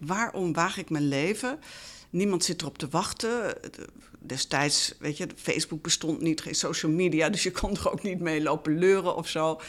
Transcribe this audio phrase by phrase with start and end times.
[0.00, 1.58] Waarom waag ik mijn leven?
[2.10, 3.54] Niemand zit erop te wachten.
[4.18, 8.20] Destijds, weet je, Facebook bestond niet, geen social media, dus je kon er ook niet
[8.20, 9.60] mee lopen leuren of zo.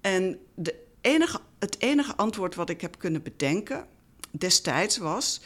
[0.00, 3.86] En de enige, het enige antwoord wat ik heb kunnen bedenken
[4.30, 5.40] destijds was: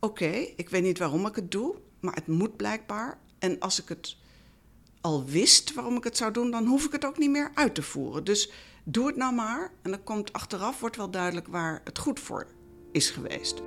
[0.00, 3.18] Oké, ik weet niet waarom ik het doe, maar het moet blijkbaar.
[3.38, 4.16] En als ik het
[5.00, 7.74] al wist waarom ik het zou doen, dan hoef ik het ook niet meer uit
[7.74, 8.24] te voeren.
[8.24, 8.50] Dus
[8.84, 9.72] doe het nou maar.
[9.82, 12.46] En dan komt achteraf wordt wel duidelijk waar het goed voor
[12.90, 13.62] is geweest.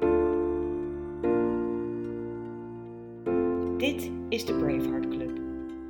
[3.78, 5.40] Dit is de Braveheart Club.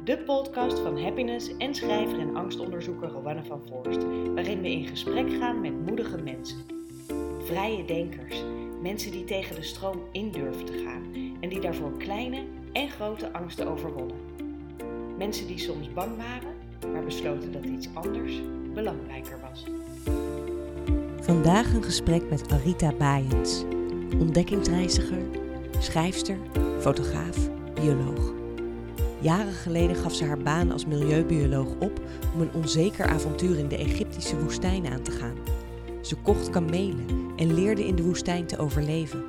[0.04, 4.04] De podcast van happiness en schrijver en angstonderzoeker Rowanne van Voorst,
[4.34, 6.58] waarin we in gesprek gaan met moedige mensen.
[7.44, 8.44] Vrije denkers,
[8.82, 11.04] mensen die tegen de stroom in durven te gaan
[11.40, 14.18] en die daarvoor kleine en grote angsten overwonnen.
[15.18, 16.54] Mensen die soms bang waren,
[16.94, 18.42] maar besloten dat iets anders
[18.74, 19.66] belangrijker was.
[21.22, 23.64] Vandaag een gesprek met Arita Baaiens,
[24.20, 25.22] ontdekkingsreiziger,
[25.80, 26.38] schrijfster,
[26.80, 27.38] fotograaf,
[27.74, 28.34] bioloog.
[29.20, 32.02] Jaren geleden gaf ze haar baan als milieubioloog op
[32.34, 35.36] om een onzeker avontuur in de Egyptische woestijn aan te gaan.
[36.02, 39.24] Ze kocht kamelen en leerde in de woestijn te overleven.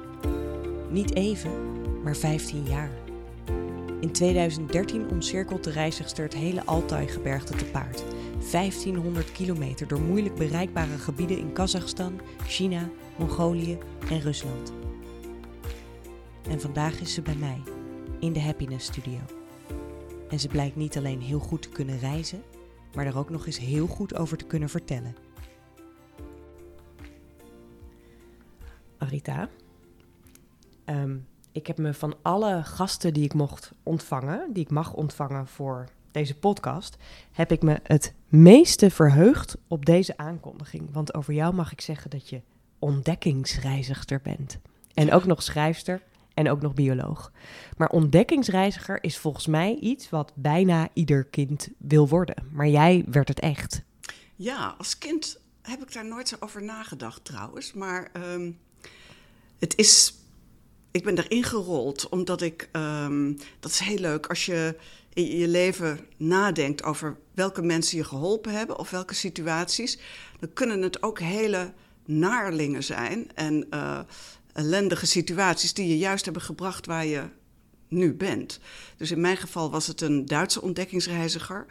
[0.91, 1.51] Niet even,
[2.03, 2.91] maar 15 jaar.
[4.01, 8.05] In 2013 omcirkelt de reizigster het hele Altai-gebergte te paard.
[8.51, 13.79] 1500 kilometer door moeilijk bereikbare gebieden in Kazachstan, China, Mongolië
[14.11, 14.73] en Rusland.
[16.49, 17.63] En vandaag is ze bij mij,
[18.21, 19.19] in de Happiness Studio.
[20.29, 22.43] En ze blijkt niet alleen heel goed te kunnen reizen,
[22.95, 25.15] maar er ook nog eens heel goed over te kunnen vertellen.
[28.99, 29.49] Arita,
[30.85, 31.17] ehm,
[31.53, 35.89] ik heb me van alle gasten die ik mocht ontvangen, die ik mag ontvangen voor
[36.13, 36.97] deze podcast,
[37.33, 40.93] heb ik me het meeste verheugd op deze aankondiging.
[40.93, 42.41] Want over jou mag ik zeggen dat je
[42.79, 44.59] ontdekkingsreiziger bent.
[44.95, 46.03] En ook nog schrijfster
[46.35, 47.33] en ook nog bioloog.
[47.77, 52.49] Maar ontdekkingsreiziger is volgens mij iets wat bijna ieder kind wil worden.
[52.51, 53.83] Maar jij werd het echt.
[54.37, 57.73] Ja, als kind heb ik daar nooit zo over nagedacht trouwens.
[57.73, 58.51] Maar ehm,
[59.59, 60.15] het is.
[60.93, 62.69] Ik ben erin gerold omdat ik.
[62.73, 64.77] ehm, dat is heel leuk als je
[65.13, 69.99] in je leven nadenkt over welke mensen je geholpen hebben of welke situaties.
[70.41, 71.73] Dan kunnen het ook hele
[72.05, 73.99] naarlingen zijn en eh,
[74.53, 77.23] ellendige situaties die je juist hebben gebracht waar je
[77.89, 78.61] nu bent.
[78.97, 81.67] Dus in mijn geval was het een Duitse ontdekkingsreiziger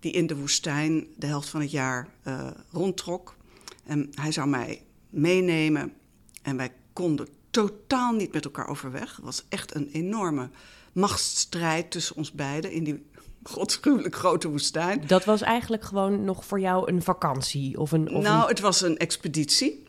[0.00, 3.36] die in de woestijn de helft van het jaar eh, rondtrok.
[3.84, 5.92] En hij zou mij meenemen
[6.42, 9.16] en wij konden totaal niet met elkaar overweg.
[9.16, 10.48] Het was echt een enorme
[10.92, 13.06] machtsstrijd tussen ons beiden in die
[13.42, 15.06] godschuwelijk grote woestijn.
[15.06, 18.10] Dat was eigenlijk gewoon nog voor jou een vakantie of een.
[18.14, 19.82] Of nou, een- het was een expeditie.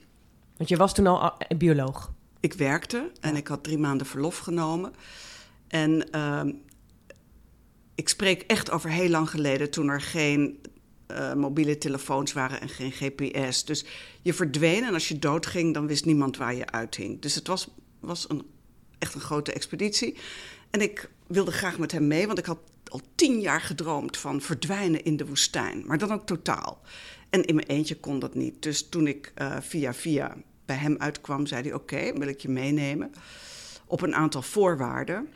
[0.57, 2.11] want je was toen al a- bioloog.
[2.39, 4.93] Ik werkte en ik had drie maanden verlof genomen.
[5.67, 6.51] En ehm,
[7.95, 10.59] ik spreek echt over heel lang geleden, toen er geen
[11.05, 13.65] eh, mobiele telefoons waren en geen GPS.
[13.65, 13.85] Dus
[14.21, 17.21] je verdween en als je doodging, dan wist niemand waar je uithing.
[17.21, 17.67] Dus het was,
[17.99, 18.43] was een,
[18.99, 20.17] echt een grote expeditie.
[20.69, 24.41] En ik wilde graag met hem mee, want ik had al tien jaar gedroomd van
[24.41, 25.83] verdwijnen in de woestijn.
[25.85, 26.81] Maar dan ook totaal.
[27.29, 28.61] En in mijn eentje kon dat niet.
[28.61, 30.35] Dus toen ik eh, via via
[30.65, 33.11] bij hem uitkwam, zei hij: Oké, wil ik je meenemen.
[33.85, 35.27] Op een aantal voorwaarden.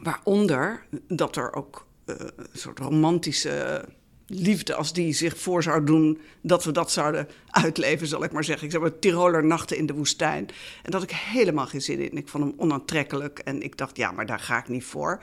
[0.00, 3.84] Waaronder dat er ook eh, een soort romantische
[4.28, 7.28] liefde als die zich voor zou doen, dat we dat zouden
[7.64, 8.66] uitleven, zal ik maar zeggen.
[8.66, 10.46] Ik zeg maar Tiroler nachten in de woestijn.
[10.82, 12.16] En dat had ik helemaal geen zin in.
[12.16, 15.22] Ik vond hem onaantrekkelijk en ik dacht, ja, maar daar ga ik niet voor.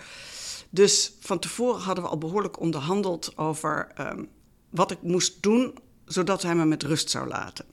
[0.69, 4.23] Dus van tevoren hadden we al behoorlijk onderhandeld over ehm,
[4.69, 7.65] wat ik moest doen, zodat hij me met rust zou laten.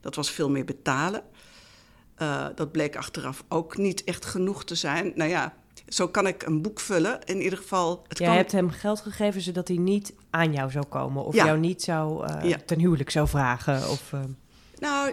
[0.00, 1.22] Dat was veel meer betalen.
[2.18, 5.12] Uh, dat bleek achteraf ook niet echt genoeg te zijn.
[5.14, 5.54] Nou ja,
[5.88, 7.24] zo kan ik een boek vullen.
[7.24, 8.04] In ieder geval.
[8.08, 8.36] Het Jij kan...
[8.36, 11.24] hebt hem geld gegeven zodat hij niet aan jou zou komen.
[11.24, 11.44] Of Ja.
[11.44, 12.56] jou niet zou eh, Ja.
[12.66, 13.90] ten huwelijk zou vragen.
[13.90, 14.20] Of, eh,
[14.78, 15.12] Nou,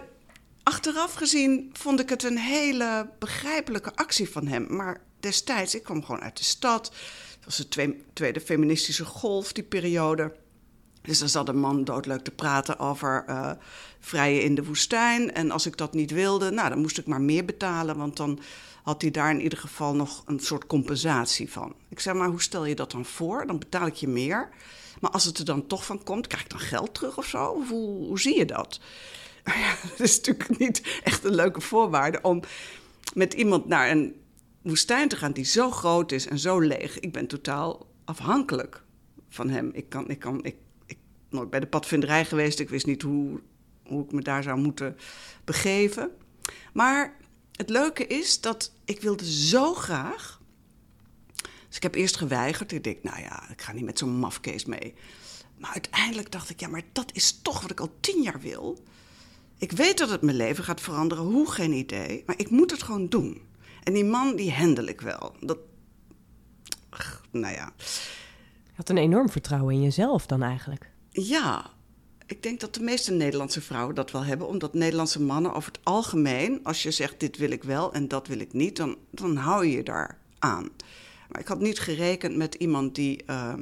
[0.63, 4.67] achteraf gezien vond ik het een hele begrijpelijke actie van hem.
[4.75, 6.85] Maar destijds, ik kwam gewoon uit de stad.
[7.35, 10.35] Het was de twee- tweede feministische golf, die periode.
[11.01, 13.51] Dus dan zat een man doodleuk te praten over eh
[13.99, 15.33] vrijen in de woestijn.
[15.33, 17.97] En als ik dat niet wilde, nou, dan moest ik maar meer betalen.
[17.97, 18.39] Want dan
[18.83, 21.75] had hij daar in ieder geval nog een soort compensatie van.
[21.89, 23.45] Ik zei, maar hoe stel je dat dan voor?
[23.47, 24.49] Dan betaal ik je meer.
[24.99, 27.63] Maar als het er dan toch van komt, krijg ik dan geld terug of zo?
[27.67, 28.79] Hoe, hoe zie je dat?
[29.45, 32.41] Ja, dat is natuurlijk niet echt een leuke voorwaarde om
[33.13, 34.15] met iemand naar een
[34.61, 36.99] woestijn te gaan die zo groot is en zo leeg.
[36.99, 38.83] Ik ben totaal afhankelijk
[39.29, 39.69] van hem.
[39.73, 40.97] Ik kan, ik kan, ik, ik
[41.29, 42.59] nooit bij de padvinderij geweest.
[42.59, 43.39] Ik wist niet hoe,
[43.87, 44.97] hoe ik me daar zou moeten
[45.43, 46.11] begeven.
[46.73, 47.15] Maar
[47.53, 50.41] het leuke is dat ik wilde zo graag.
[51.67, 52.71] Dus ik heb eerst geweigerd.
[52.71, 54.93] Ik denk, nou ja, ik ga niet met zo'n mafkees mee.
[55.57, 58.83] Maar uiteindelijk dacht ik, ja, maar dat is toch wat ik al tien jaar wil.
[59.57, 62.23] Ik weet dat het mijn leven gaat veranderen, hoe geen idee.
[62.25, 63.41] Maar ik moet het gewoon doen.
[63.83, 65.35] En die man, die hendel ik wel.
[65.39, 65.57] Dat,
[67.31, 67.73] nou ja.
[68.63, 70.89] Je had een enorm vertrouwen in jezelf dan eigenlijk.
[71.09, 71.71] Ja,
[72.25, 74.47] ik denk dat de meeste Nederlandse vrouwen dat wel hebben.
[74.47, 78.27] Omdat Nederlandse mannen over het algemeen, als je zegt dit wil ik wel en dat
[78.27, 80.69] wil ik niet, dan, dan hou je je daar aan.
[81.29, 83.53] Maar ik had niet gerekend met iemand die uh,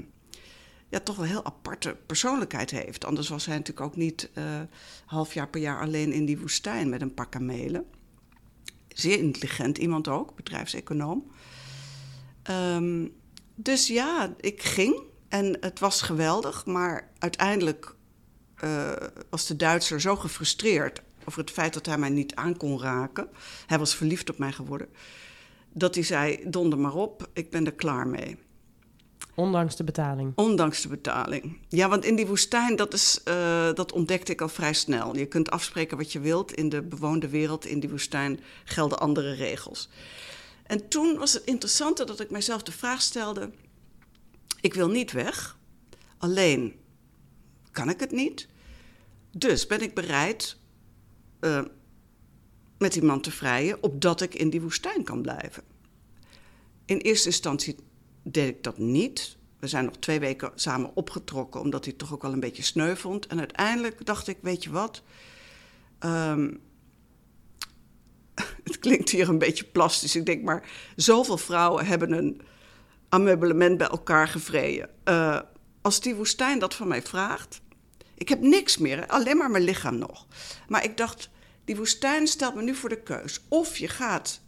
[0.89, 3.05] ja, toch wel heel aparte persoonlijkheid heeft.
[3.05, 4.43] Anders was hij natuurlijk ook niet uh,
[5.05, 7.85] half jaar per jaar alleen in die woestijn met een paar kamelen.
[8.87, 11.31] Zeer intelligent iemand ook, bedrijfseconoom.
[12.49, 13.13] Um,
[13.55, 17.95] dus ja, ik ging en het was geweldig, maar uiteindelijk
[18.63, 18.91] uh,
[19.29, 23.29] was de Duitser zo gefrustreerd over het feit dat hij mij niet aan kon raken.
[23.67, 24.87] Hij was verliefd op mij geworden.
[25.73, 28.37] Dat hij zei: Donder maar op, ik ben er klaar mee.
[29.35, 30.31] Ondanks de betaling.
[30.35, 31.59] Ondanks de betaling.
[31.67, 35.17] Ja, want in die woestijn, dat, is, uh, dat ontdekte ik al vrij snel.
[35.17, 36.51] Je kunt afspreken wat je wilt.
[36.51, 39.89] In de bewoonde wereld, in die woestijn, gelden andere regels.
[40.63, 43.49] En toen was het interessante dat ik mijzelf de vraag stelde:
[44.61, 45.57] ik wil niet weg,
[46.17, 46.79] alleen
[47.71, 48.47] kan ik het niet.
[49.31, 50.57] Dus ben ik bereid
[51.41, 51.61] uh,
[52.77, 55.63] met die man te vrijen, opdat ik in die woestijn kan blijven.
[56.85, 57.75] In eerste instantie
[58.23, 59.37] deed ik dat niet.
[59.59, 62.95] We zijn nog twee weken samen opgetrokken, omdat hij toch ook wel een beetje sneu
[62.95, 63.27] vond.
[63.27, 65.03] En uiteindelijk dacht ik, weet je wat?
[65.99, 66.59] Um,
[68.63, 70.15] het klinkt hier een beetje plastisch.
[70.15, 72.41] Ik denk maar, zoveel vrouwen hebben een
[73.09, 74.89] ameublement bij elkaar gevreden.
[75.05, 75.39] Uh,
[75.81, 77.61] als die woestijn dat van mij vraagt.
[78.21, 80.27] Ik heb niks meer, alleen maar mijn lichaam nog.
[80.67, 81.29] Maar ik dacht,
[81.65, 83.41] die woestijn stelt me nu voor de keus.
[83.47, 84.41] Of je gaat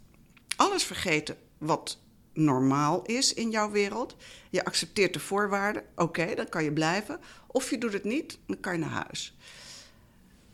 [0.56, 2.00] alles vergeten wat
[2.34, 4.16] normaal is in jouw wereld.
[4.50, 7.20] Je accepteert de voorwaarden, oké, dan kan je blijven.
[7.48, 9.38] Of je doet het niet, dan kan je naar huis.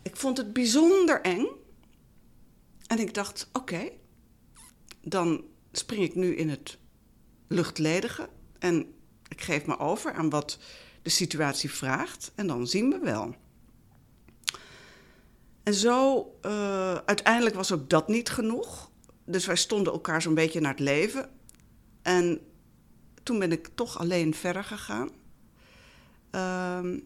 [0.02, 1.48] Ik vond het bijzonder eng.
[2.88, 3.90] En ik dacht, oké,
[5.02, 6.78] dan spring ik nu in het
[7.48, 8.30] luchtledige
[8.60, 8.94] en
[9.28, 10.60] ik geef me over aan wat
[11.10, 13.36] situatie vraagt en dan zien we wel.
[15.64, 18.90] En zo, uh, uiteindelijk was ook dat niet genoeg.
[19.26, 21.30] Dus wij stonden elkaar zo'n beetje naar het leven.
[22.02, 22.40] En
[23.24, 25.10] toen ben ik toch alleen verder gegaan.
[26.32, 27.00] Uh,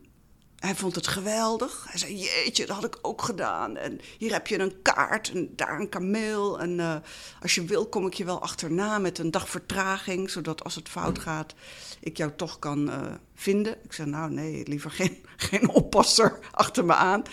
[0.66, 1.86] hij vond het geweldig.
[1.90, 3.78] Hij zei: Jeetje, dat had ik ook gedaan.
[3.78, 6.60] En hier heb je een kaart en daar een kameel.
[6.60, 6.96] En uh,
[7.42, 10.30] als je wil, kom ik je wel achterna met een dag vertraging.
[10.30, 11.54] Zodat als het fout gaat,
[12.00, 13.78] ik jou toch kan uh, vinden.
[13.84, 17.24] Ik zei: Nou, nee, liever geen, geen oppasser achter me aan.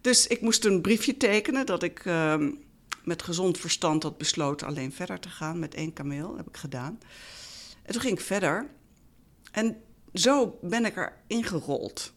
[0.00, 2.34] Dus ik moest een briefje tekenen dat ik uh,
[3.04, 6.36] met gezond verstand had besloten alleen verder te gaan met één kameel.
[6.36, 6.98] Heb ik gedaan.
[7.82, 8.70] En toen ging ik verder.
[9.52, 9.82] En
[10.14, 12.12] zo ben ik er ingerold.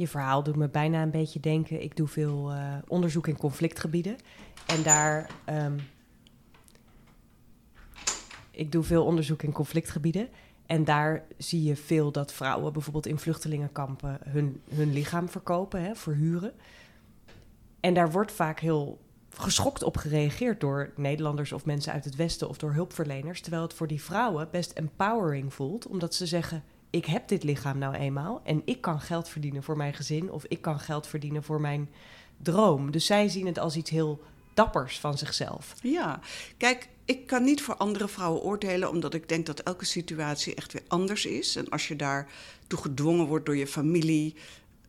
[0.00, 1.82] Je verhaal doet me bijna een beetje denken.
[1.82, 4.16] Ik doe veel uh, onderzoek in conflictgebieden.
[4.66, 5.30] En daar.
[5.50, 5.80] Um,
[8.50, 10.28] ik doe veel onderzoek in conflictgebieden.
[10.66, 15.94] En daar zie je veel dat vrouwen bijvoorbeeld in vluchtelingenkampen hun, hun lichaam verkopen, hè,
[15.94, 16.52] verhuren.
[17.80, 22.48] En daar wordt vaak heel geschokt op gereageerd door Nederlanders of mensen uit het Westen
[22.48, 23.40] of door hulpverleners.
[23.40, 27.78] Terwijl het voor die vrouwen best empowering voelt, omdat ze zeggen: ik heb dit lichaam
[27.78, 31.42] nou eenmaal en ik kan geld verdienen voor mijn gezin of ik kan geld verdienen
[31.42, 31.90] voor mijn
[32.36, 32.90] droom.
[32.90, 34.22] Dus zij zien het als iets heel
[34.54, 35.74] dappers van zichzelf.
[35.82, 36.20] Ja,
[36.56, 40.72] kijk, ik kan niet voor andere vrouwen oordelen, omdat ik denk dat elke situatie echt
[40.72, 41.56] weer anders is.
[41.56, 44.34] En als je daartoe gedwongen wordt door je familie,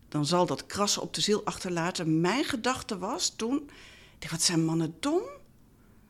[0.10, 2.22] dan zal dat krassen op de ziel achterlaten.
[2.22, 3.70] Mijn gedachte was toen,
[4.31, 5.22] wat zijn mannen dom?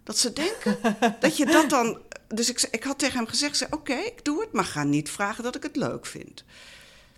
[0.04, 0.78] Dat ze denken
[1.20, 2.00] dat je dat dan
[2.34, 5.44] dus ik, ik had tegen hem gezegd: Oké, ik doe het, maar ga niet vragen
[5.44, 6.44] dat ik het leuk vind.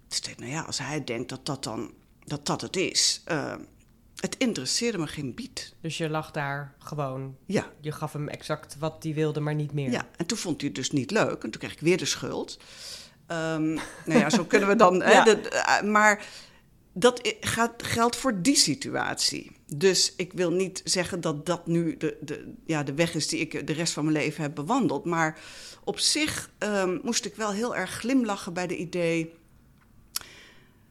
[0.08, 1.94] Dus ik nou ja, als hij denkt dat dat dan
[2.26, 3.24] dat dat het is.
[3.28, 3.56] Uh,
[4.16, 5.74] het interesseerde me geen bied.
[5.82, 7.38] Dus je lag daar gewoon.
[7.46, 7.72] Ja.
[7.82, 9.92] Je gaf hem exact wat hij wilde, maar niet meer.
[9.92, 11.44] Ja, en toen vond hij het dus niet leuk.
[11.44, 12.60] En toen kreeg ik weer de schuld.
[13.28, 13.74] Um,
[14.06, 14.96] nou ja, zo kunnen we dan.
[15.00, 15.04] ja.
[15.04, 16.26] hè, de, uh, maar
[16.94, 19.52] dat gaat, geldt voor die situatie.
[19.76, 23.40] Dus ik wil niet zeggen dat dat nu de, de, ja, de weg is die
[23.40, 25.06] ik de rest van mijn leven heb bewandeld.
[25.06, 25.40] Maar
[25.84, 29.34] op zich um, moest ik wel heel erg glimlachen bij de idee.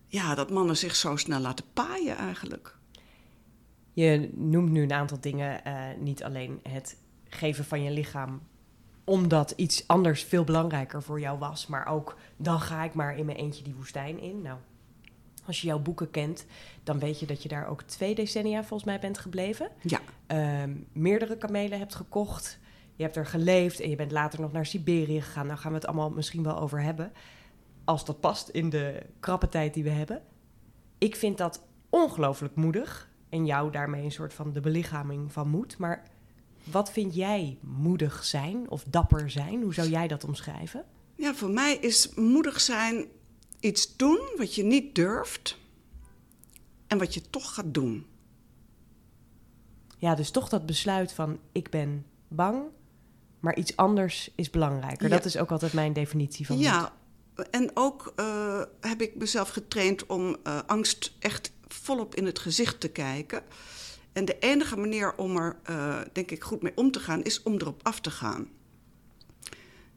[0.07, 2.77] Ja, dat mannen zich zo snel laten paaien eigenlijk.
[3.93, 5.61] Je noemt nu een aantal dingen.
[5.67, 6.97] Uh, niet alleen het
[7.29, 8.43] geven van je lichaam
[9.05, 11.67] omdat iets anders veel belangrijker voor jou was.
[11.67, 14.43] Maar ook dan ga ik maar in mijn eentje die woestijn in.
[14.43, 14.59] Nou,
[15.47, 16.47] als je jouw boeken kent,
[16.83, 19.69] dan weet je dat je daar ook twee decennia volgens mij bent gebleven.
[19.83, 20.01] Ja.
[20.27, 22.59] ehm, meerdere kamelen hebt gekocht.
[22.97, 25.49] Je hebt er geleefd en je bent later nog naar Siberië gegaan.
[25.49, 27.13] Daar gaan we het allemaal misschien wel over hebben.
[27.85, 30.23] Als dat past in de krappe tijd die we hebben.
[30.99, 33.11] Ik vind dat ongelooflijk moedig.
[33.29, 35.79] En jou daarmee een soort van de belichaming van moed.
[35.79, 36.03] Maar
[36.65, 39.63] wat vind jij moedig zijn of dapper zijn?
[39.63, 40.85] Hoe zou jij dat omschrijven?
[41.15, 43.07] Ja, voor mij is moedig zijn
[43.63, 45.59] iets doen wat je niet durft
[46.87, 48.07] en wat je toch gaat doen.
[49.99, 52.63] Ja, dus toch dat besluit van ik ben bang,
[53.41, 55.09] maar iets anders is belangrijker.
[55.09, 55.17] Ja.
[55.17, 56.65] Dat is ook altijd mijn definitie van moed.
[56.65, 56.93] Ja,
[57.51, 62.81] en ook eh, heb ik mezelf getraind om eh, angst echt volop in het gezicht
[62.81, 63.43] te kijken.
[64.13, 67.43] En de enige manier om er, eh, denk ik, goed mee om te gaan, is
[67.43, 68.49] om erop af te gaan.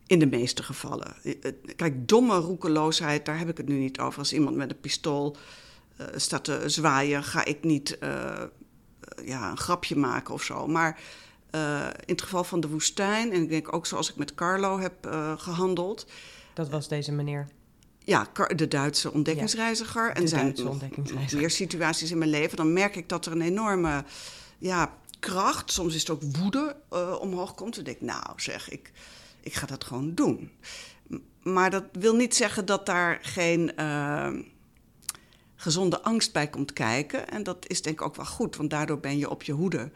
[0.07, 1.15] In de meeste gevallen.
[1.23, 4.19] Eh, eh, Kijk, domme roekeloosheid, daar heb ik het nu niet over.
[4.19, 5.37] Als iemand met een pistool
[5.97, 7.97] eh, staat te zwaaien, ga ik niet
[9.23, 10.67] ja, een grapje maken of zo.
[10.67, 10.99] Maar
[12.05, 15.05] in het geval van de woestijn, en ik denk ook zoals ik met Carlo heb
[15.05, 16.05] eh, gehandeld,
[16.53, 17.47] Dat was deze meneer.
[18.03, 20.09] ja, de Duitse ontdekkingsreiziger.
[20.09, 21.37] en de zijn Duitse ontdekkingsreiziger.
[21.39, 22.57] meer situaties in mijn leven.
[22.57, 24.03] Dan merk ik dat er een enorme
[24.57, 26.75] ja, kracht, soms is het ook woede,
[27.19, 27.75] omhoog komt.
[27.75, 28.91] Dan denk ik, nou zeg, ik,
[29.45, 30.51] ik ga dat gewoon doen.
[31.41, 34.33] Maar dat wil niet zeggen dat daar geen eh,
[35.55, 37.29] gezonde angst bij komt kijken.
[37.29, 39.91] En dat is denk ik ook wel goed, want daardoor ben je op je hoede.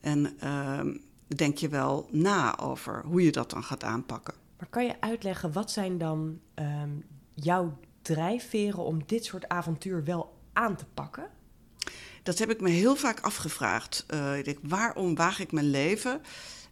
[0.00, 0.80] En eh,
[1.26, 4.34] denk je wel na over hoe je dat dan gaat aanpakken.
[4.58, 6.90] Maar kan je uitleggen, wat zijn dan ehm,
[7.34, 11.30] jouw drijfveren om dit soort avontuur wel aan te pakken?
[12.22, 14.04] Dat heb ik me heel vaak afgevraagd.
[14.06, 16.20] Eh, ik denk, waarom waag ik mijn leven?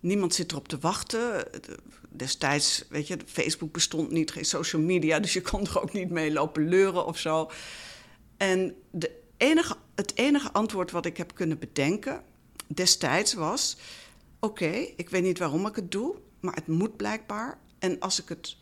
[0.01, 1.21] Niemand zit erop te wachten.
[1.61, 5.93] De- Destijds, weet je, Facebook bestond niet, geen social media, dus je kon er ook
[5.93, 7.51] niet mee lopen leuren of zo.
[8.37, 12.23] En de enige, het enige antwoord wat ik heb kunnen bedenken
[12.67, 13.77] destijds was:
[14.41, 17.59] oké, ik weet niet waarom ik het doe, maar het moet blijkbaar.
[17.79, 18.57] En als ik het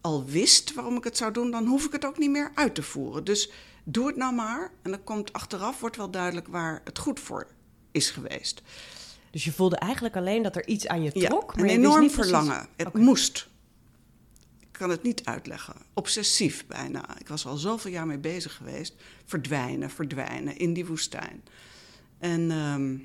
[0.00, 2.74] al wist waarom ik het zou doen, dan hoef ik het ook niet meer uit
[2.74, 3.24] te voeren.
[3.24, 3.50] Dus
[3.84, 4.72] doe het nou maar.
[4.82, 7.46] En dan komt achteraf wordt wel duidelijk waar het goed voor
[7.92, 8.62] is geweest.
[9.30, 11.56] Dus je voelde eigenlijk alleen dat er iets aan je Ja, trok.
[11.56, 12.66] maar een enorm niet precies- verlangen.
[12.76, 13.48] Het moest.
[14.60, 15.74] Ik kan het niet uitleggen.
[15.94, 17.18] Obsessief bijna.
[17.18, 18.94] Ik was al zoveel jaar mee bezig geweest.
[19.24, 21.42] Verdwijnen, verdwijnen in die woestijn.
[22.18, 22.96] En ehm,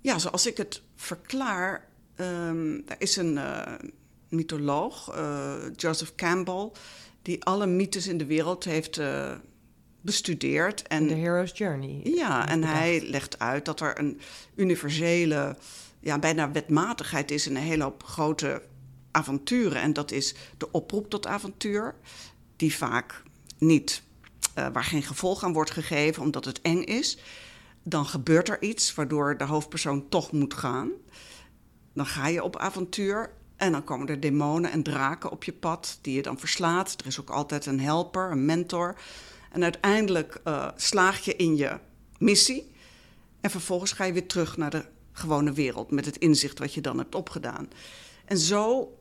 [0.00, 3.72] ja, zoals ik het verklaar, ehm er is een eh,
[4.28, 6.70] mytholoog, eh, Joseph Campbell,
[7.22, 9.32] die alle mythes in de wereld heeft eh,
[10.02, 10.82] bestudeerd.
[10.82, 12.00] En De Hero's Journey.
[12.04, 12.78] ja, en bedacht.
[12.78, 14.20] hij legt uit dat er een
[14.54, 15.56] universele,
[16.00, 18.62] ja, bijna wetmatigheid is in een hele hoop grote
[19.10, 19.80] avonturen.
[19.80, 21.94] En dat is de oproep tot avontuur,
[22.56, 23.22] die vaak
[23.58, 24.02] niet,
[24.54, 27.18] eh, waar geen gevolg aan wordt gegeven omdat het eng is.
[27.82, 30.90] Dan gebeurt er iets waardoor de hoofdpersoon toch moet gaan.
[31.94, 35.98] Dan ga je op avontuur en dan komen er demonen en draken op je pad
[36.00, 36.96] die je dan verslaat.
[37.00, 38.96] Er is ook altijd een helper, een mentor.
[39.52, 41.78] En uiteindelijk eh, slaag je in je
[42.18, 42.70] missie.
[43.40, 46.80] En vervolgens ga je weer terug naar de gewone wereld met het inzicht wat je
[46.80, 47.68] dan hebt opgedaan.
[48.24, 48.92] En zo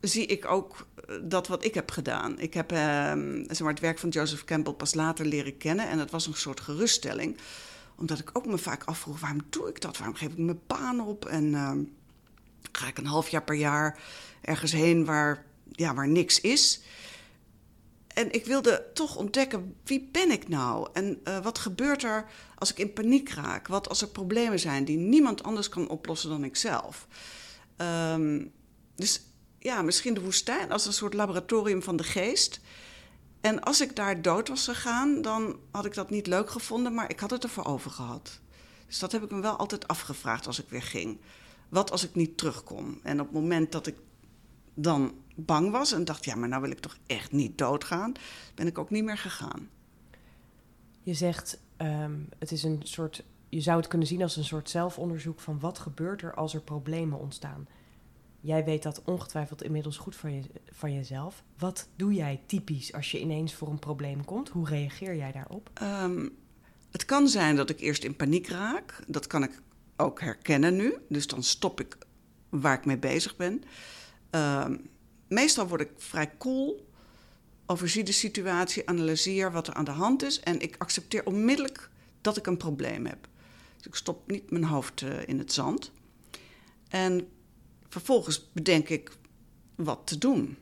[0.00, 2.38] zie ik ook eh, dat wat ik heb gedaan.
[2.38, 5.88] Ik heb ehm, zeg maar, het werk van Joseph Campbell pas later leren kennen.
[5.88, 7.36] En dat was een soort geruststelling.
[7.96, 9.98] Omdat ik ook me vaak afvroeg, waarom doe ik dat?
[9.98, 11.24] Waarom geef ik mijn baan op?
[11.24, 11.78] En ehm,
[12.72, 13.98] ga ik een half jaar per jaar
[14.40, 16.80] ergens heen waar, ja, waar niks is?
[18.20, 20.88] En ik wilde toch ontdekken, wie ben ik nou?
[20.92, 22.26] En eh, wat gebeurt er
[22.58, 23.66] als ik in paniek raak?
[23.66, 27.06] Wat als er problemen zijn die niemand anders kan oplossen dan ikzelf?
[27.76, 28.46] Ehm,
[28.94, 29.22] dus
[29.58, 32.60] ja, misschien de woestijn als een soort laboratorium van de geest.
[33.40, 37.10] En als ik daar dood was gegaan, dan had ik dat niet leuk gevonden, maar
[37.10, 38.40] ik had het ervoor over gehad.
[38.86, 41.20] Dus dat heb ik me wel altijd afgevraagd als ik weer ging.
[41.68, 43.00] Wat als ik niet terugkom?
[43.02, 43.96] En op het moment dat ik
[44.74, 48.12] dan bang was en dacht, ja, maar nou wil ik toch echt niet doodgaan,
[48.54, 49.68] ben ik ook niet meer gegaan.
[51.02, 54.70] Je zegt, ehm, het is een soort, je zou het kunnen zien als een soort
[54.70, 57.68] zelfonderzoek van wat gebeurt er als er problemen ontstaan.
[58.40, 61.44] Jij weet dat ongetwijfeld inmiddels goed van, je, van jezelf.
[61.58, 64.48] Wat doe jij typisch als je ineens voor een probleem komt?
[64.48, 65.70] Hoe reageer jij daarop?
[65.74, 66.28] Ehm,
[66.90, 69.02] het kan zijn dat ik eerst in paniek raak.
[69.06, 69.62] Dat kan ik
[69.96, 70.94] ook herkennen nu.
[71.08, 71.98] Dus dan stop ik
[72.48, 73.62] waar ik mee bezig ben.
[74.30, 74.76] Ehm,
[75.30, 76.88] meestal word ik vrij cool,
[77.66, 82.36] overzie de situatie, analyseer wat er aan de hand is en ik accepteer onmiddellijk dat
[82.36, 83.28] ik een probleem heb.
[83.76, 85.92] Dus ik stop niet mijn hoofd eh, in het zand.
[86.88, 87.28] En
[87.88, 89.10] vervolgens bedenk ik
[89.74, 90.58] wat te doen.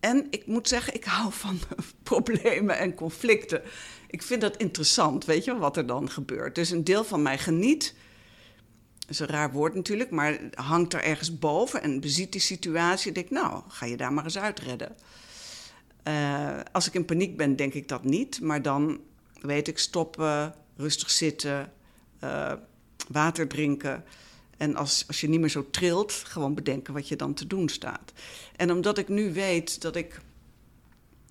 [0.00, 1.58] en ik moet zeggen, ik hou van
[2.02, 3.62] problemen en conflicten.
[4.06, 6.54] Ik vind dat interessant, weet je, wat er dan gebeurt.
[6.54, 7.94] Dus een deel van mij geniet.
[9.08, 13.08] Is een raar woord natuurlijk, maar hangt er ergens boven en beziet die situatie.
[13.08, 14.96] En denk, nou, ga je daar maar eens uitredden.
[16.08, 18.40] Uh, als ik in paniek ben, denk ik dat niet.
[18.40, 19.00] Maar dan
[19.40, 21.72] weet ik stoppen, rustig zitten,
[22.24, 22.52] uh,
[23.08, 24.04] water drinken.
[24.56, 27.68] En als, als je niet meer zo trilt, gewoon bedenken wat je dan te doen
[27.68, 28.12] staat.
[28.56, 30.20] En omdat ik nu weet dat ik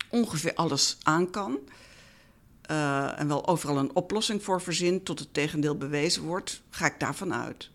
[0.10, 1.60] ongeveer alles aan kan.
[2.72, 7.00] Uh, en wel overal een oplossing voor verzin tot het tegendeel bewezen wordt, ga ik
[7.00, 7.72] daarvan uit.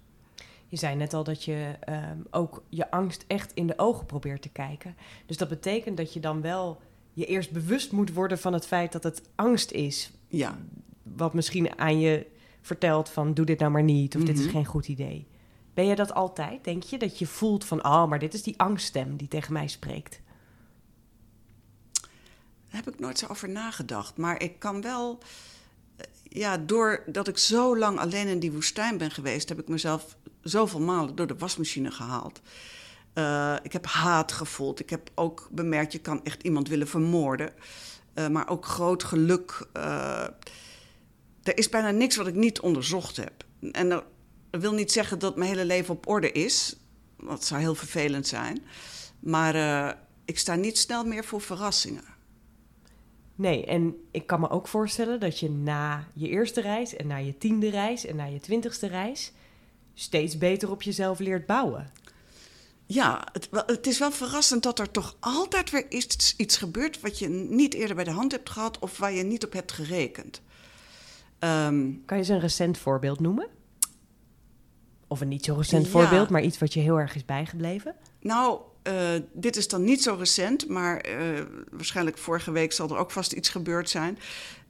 [0.66, 1.96] Je zei net al dat je uh,
[2.30, 4.96] ook je angst echt in de ogen probeert te kijken.
[5.26, 6.80] Dus dat betekent dat je dan wel
[7.12, 10.10] je eerst bewust moet worden van het feit dat het angst is.
[10.28, 10.58] Ja.
[11.02, 12.26] Wat misschien aan je
[12.60, 14.54] vertelt van doe dit nou maar niet of dit is mhm.
[14.54, 15.26] geen goed idee.
[15.74, 16.98] Ben je dat altijd, denk je?
[16.98, 20.20] Dat je voelt van, oh, maar dit is die angststem die tegen mij spreekt.
[22.70, 24.16] Daar heb ik nooit zo over nagedacht.
[24.16, 25.18] Maar ik kan wel,
[25.96, 30.16] eh, ja, doordat ik zo lang alleen in die woestijn ben geweest, heb ik mezelf
[30.42, 32.40] zoveel malen door de wasmachine gehaald.
[33.14, 34.80] Uh, ik heb haat gevoeld.
[34.80, 37.52] Ik heb ook bemerkt, je kan echt iemand willen vermoorden.
[38.14, 39.68] Uh, maar ook groot geluk.
[41.42, 43.44] Er is bijna niks wat ik niet onderzocht heb.
[43.72, 44.04] En dat
[44.50, 46.76] wil niet zeggen dat mijn hele leven op orde is.
[47.16, 48.64] Dat zou heel vervelend zijn.
[49.20, 52.17] Maar ik sta niet snel meer voor verrassingen.
[53.38, 57.16] Nee, en ik kan me ook voorstellen dat je na je eerste reis en na
[57.16, 59.32] je tiende reis en na je twintigste reis
[59.94, 61.90] steeds beter op jezelf leert bouwen.
[62.86, 67.18] Ja, het, het, is wel verrassend dat er toch altijd weer iets, iets gebeurt wat
[67.18, 70.42] je niet eerder bij de hand hebt gehad of waar je niet op hebt gerekend.
[71.38, 73.48] Um, kan je eens een recent voorbeeld noemen?
[75.06, 77.94] Of een niet zo recent voorbeeld, maar iets wat je heel erg is bijgebleven?
[78.20, 81.40] Nou, uh, dit is dan niet zo recent, maar uh,
[81.70, 84.18] waarschijnlijk vorige week zal er ook vast iets gebeurd zijn.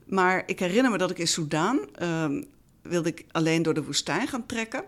[0.05, 2.41] Maar ik herinner me dat ik in Soudaan uh,
[2.81, 4.83] wilde ik alleen door de woestijn gaan trekken.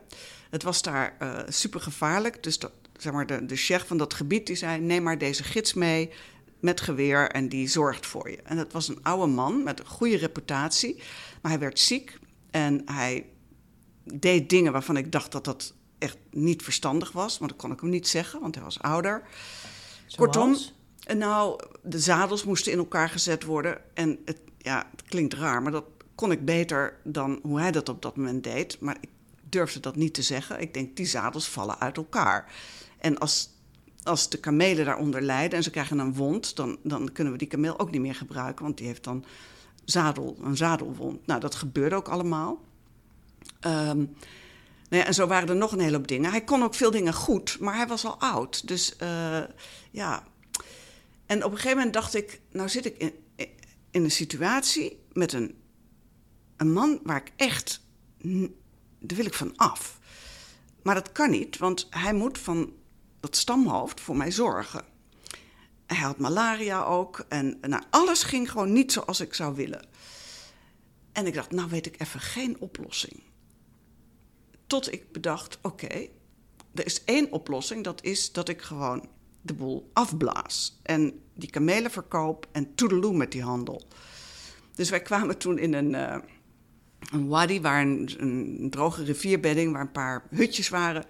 [0.49, 4.13] Het was daar uh, super gevaarlijk, dus dat, zeg maar, de, de chef van dat
[4.13, 6.09] gebied die zei: neem maar deze gids mee
[6.59, 8.39] met geweer en die zorgt voor je.
[8.43, 10.95] En dat was een oude man met een goede reputatie,
[11.41, 12.19] maar hij werd ziek
[12.51, 13.25] en hij
[14.03, 17.79] deed dingen waarvan ik dacht dat dat echt niet verstandig was, maar dat kon ik
[17.79, 19.21] hem niet zeggen, want hij was ouder.
[20.05, 20.15] Zoals?
[20.15, 20.55] Kortom,
[21.17, 25.71] nou, de zadels moesten in elkaar gezet worden en het, ja, het klinkt raar, maar
[25.71, 25.85] dat
[26.15, 28.79] kon ik beter dan hoe hij dat op dat moment deed.
[28.79, 29.09] Maar ik
[29.49, 30.61] durfde dat niet te zeggen.
[30.61, 32.53] Ik denk, die zadels vallen uit elkaar.
[32.97, 33.49] En als,
[34.03, 37.47] als de kamelen daaronder lijden en ze krijgen een wond, dan, dan kunnen we die
[37.47, 39.25] kameel ook niet meer gebruiken, want die heeft dan
[39.85, 41.27] zadel, een zadelwond.
[41.27, 42.59] Nou, dat gebeurde ook allemaal.
[43.65, 44.15] Um,
[44.91, 46.31] nou en zo waren er nog een hele hoop dingen.
[46.31, 48.67] Hij kon ook veel dingen goed, maar hij was al oud.
[48.67, 49.39] Dus uh,
[49.91, 50.23] ja.
[51.25, 53.13] En op een gegeven moment dacht ik, nou zit ik in,
[53.91, 55.61] in een situatie met een,
[56.57, 57.81] een man waar ik echt,
[58.99, 59.99] daar wil ik van af.
[60.83, 62.73] Maar dat kan niet, want hij moet van
[63.19, 64.83] dat stamhoofd voor mij zorgen.
[65.85, 67.25] Hij had malaria ook.
[67.29, 69.85] En nou, alles ging gewoon niet zoals ik zou willen.
[71.11, 73.30] En ik dacht, nou weet ik even geen oplossing.
[74.71, 76.07] Tot ik bedacht, oké,
[76.73, 77.83] er is één oplossing.
[77.83, 79.09] Dat is dat ik gewoon
[79.41, 80.79] de boel afblaas.
[80.83, 83.81] En die kamelen verkoop en toedeloe met die handel.
[84.75, 86.17] Dus wij kwamen toen in een, uh,
[87.11, 91.05] een wadi, waar een, droge rivierbedding, waar een paar hutjes waren.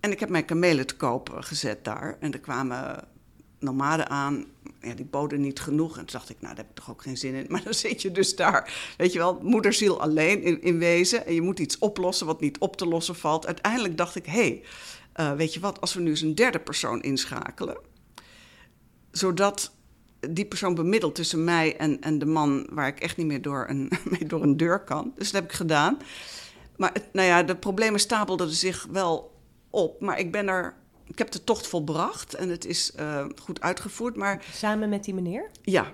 [0.00, 2.16] En ik heb mijn kamelen te koop gezet daar.
[2.20, 3.08] En er kwamen
[3.58, 4.44] nomaden aan.
[4.94, 5.98] Die boden niet genoeg.
[5.98, 7.46] En toen dacht ik, nou, daar heb ik toch ook geen zin in.
[7.52, 11.26] Maar dan zit je dus daar, weet je wel, moederziel alleen in, in wezen.
[11.26, 13.46] En je moet iets oplossen wat niet op te lossen valt.
[13.46, 14.62] Uiteindelijk dacht ik, hé, hey,
[15.20, 17.78] uh, weet je wat, als we nu eens een derde persoon inschakelen.
[19.10, 19.72] Zodat
[20.20, 23.66] die persoon bemiddelt tussen mij en, en de man waar ik echt niet meer door
[23.68, 25.12] een, mee door een deur kan.
[25.16, 25.98] Dus dat heb ik gedaan.
[26.76, 29.36] Maar nou ja, de problemen stapelden zich wel
[29.70, 30.00] op.
[30.00, 30.74] Maar ik ben er.
[31.08, 34.16] Ik heb de tocht volbracht en het is uh, goed uitgevoerd.
[34.16, 35.50] Maar, Samen met die meneer?
[35.62, 35.92] Ja.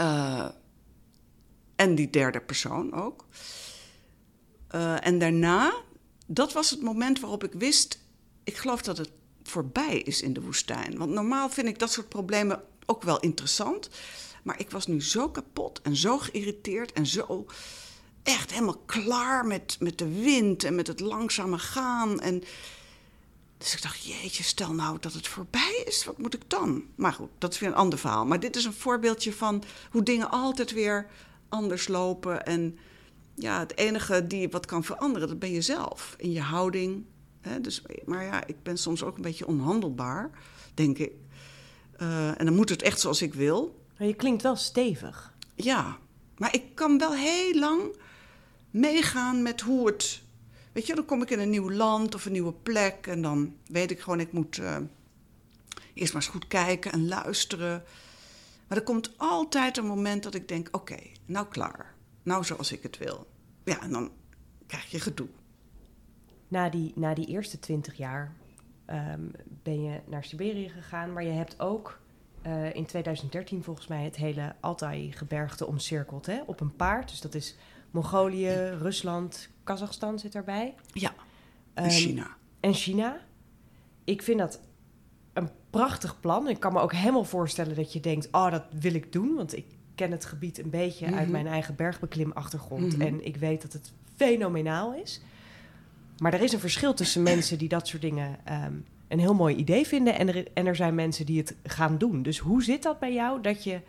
[0.00, 0.48] Uh,
[1.76, 3.24] en die derde persoon ook.
[4.74, 5.72] Uh, en daarna,
[6.26, 7.98] dat was het moment waarop ik wist.
[8.44, 9.10] Ik geloof dat het
[9.42, 10.98] voorbij is in de woestijn.
[10.98, 13.90] Want normaal vind ik dat soort problemen ook wel interessant.
[14.42, 17.46] Maar ik was nu zo kapot en zo geïrriteerd en zo
[18.22, 22.20] echt helemaal klaar met, met de wind en met het langzame gaan.
[22.20, 22.42] En
[23.60, 26.84] dus ik dacht, jeetje, stel nou dat het voorbij is, wat moet ik dan?
[26.94, 28.26] Maar goed, dat is weer een ander verhaal.
[28.26, 31.06] Maar dit is een voorbeeldje van hoe dingen altijd weer
[31.48, 32.46] anders lopen.
[32.46, 32.78] En
[33.34, 36.14] ja, het enige die wat kan veranderen, dat ben je zelf.
[36.18, 37.04] In je houding.
[37.40, 37.60] Hè?
[37.60, 40.30] Dus, maar ja, ik ben soms ook een beetje onhandelbaar,
[40.74, 41.12] denk ik.
[41.96, 43.84] Eh, en dan moet het echt zoals ik wil.
[43.98, 45.34] Maar je klinkt wel stevig.
[45.54, 45.98] Ja,
[46.36, 47.96] maar ik kan wel heel lang
[48.70, 50.22] meegaan met hoe het.
[50.72, 53.54] Weet je, dan kom ik in een nieuw land of een nieuwe plek en dan
[53.66, 54.76] weet ik gewoon, ik moet eh,
[55.94, 57.82] eerst maar eens goed kijken en luisteren.
[58.68, 61.94] Maar er komt altijd een moment dat ik denk: oké, nou klaar.
[62.22, 63.26] Nou zoals ik het wil.
[63.64, 64.10] Ja, en dan
[64.66, 65.28] krijg je gedoe.
[66.48, 68.34] Na die, na die eerste twintig jaar
[68.84, 69.20] ehm,
[69.62, 71.98] ben je naar Siberië gegaan, maar je hebt ook
[72.42, 76.40] eh, in 2013 volgens mij het hele Altai-gebergte omcirkeld hè?
[76.46, 77.08] op een paard.
[77.08, 77.56] Dus dat is
[77.90, 80.74] Mongolië, Rusland, Kazachstan zit daarbij.
[80.92, 81.12] Ja,
[81.74, 82.26] en Ehm, China.
[82.60, 83.20] En China.
[84.04, 84.60] Ik vind dat
[85.32, 86.48] een prachtig plan.
[86.48, 89.34] Ik kan me ook helemaal voorstellen dat je denkt: oh, dat wil ik doen.
[89.34, 91.30] Want ik ken het gebied een beetje uit Mhm.
[91.30, 92.92] mijn eigen bergbeklimachtergrond.
[92.96, 93.00] Mhm.
[93.06, 95.20] En ik weet dat het fenomenaal is.
[96.18, 98.74] Maar er is een verschil tussen mensen die dat soort dingen ehm,
[99.08, 100.14] een heel mooi idee vinden.
[100.18, 102.22] En er, en er zijn mensen die het gaan doen.
[102.22, 103.80] Dus hoe zit dat bij jou dat je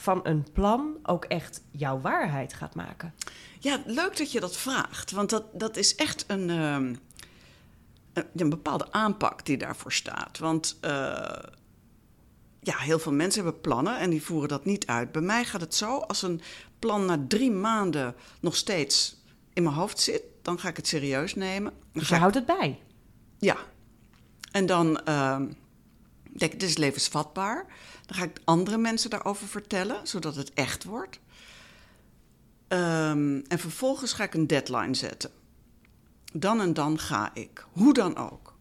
[0.00, 3.14] van een plan ook echt jouw waarheid gaat maken?
[3.58, 5.10] Ja, leuk dat je dat vraagt.
[5.10, 6.94] Want dat, dat is echt een, ehm,
[8.34, 10.38] een, bepaalde aanpak die daarvoor staat.
[10.38, 10.90] Want eh,
[12.60, 15.12] ja, heel veel mensen hebben plannen en die voeren dat niet uit.
[15.12, 16.40] Bij mij gaat het zo, als een
[16.78, 19.16] plan na drie maanden nog steeds
[19.52, 21.72] in mijn hoofd zit, dan ga ik het serieus nemen.
[21.72, 22.78] Dan Dus je ik- houdt het bij.
[23.38, 23.56] ja.
[24.50, 25.46] En dan ehm,
[26.36, 27.66] denk ik, dit is levensvatbaar.
[28.10, 31.20] Dan ga ik andere mensen daarover vertellen, zodat het echt wordt.
[32.68, 35.30] Ehm, en vervolgens ga ik een deadline zetten.
[36.32, 37.66] Dan en dan ga ik.
[37.72, 38.54] Hoe dan ook.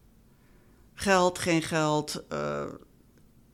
[0.94, 2.24] Geld, geen geld.
[2.28, 2.66] eh,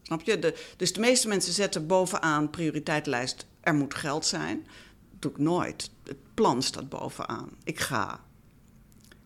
[0.02, 0.40] snap je?
[0.40, 3.46] De, dus de meeste mensen zetten bovenaan prioriteitenlijst...
[3.62, 4.68] er moet geld zijn.
[5.12, 5.92] Dat doe ik nooit.
[6.04, 7.50] Het plan staat bovenaan.
[7.64, 8.24] Ik ga.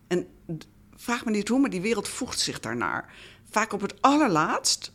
[0.06, 0.28] En
[0.96, 3.14] vraag me niet hoe, maar die wereld voegt zich daarnaar.
[3.50, 4.92] Vaak op het allerlaatst.